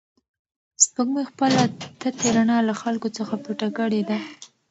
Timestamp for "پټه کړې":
3.45-4.01